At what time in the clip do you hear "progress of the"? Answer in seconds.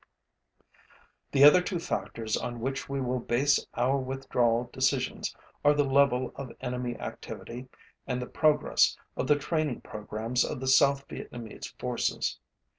8.25-9.37